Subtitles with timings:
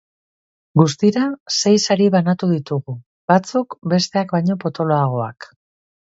[0.79, 1.25] Guztira
[1.55, 2.97] sei sari banatu ditugu,
[3.33, 5.51] batzuk besteak baino potoloagoak.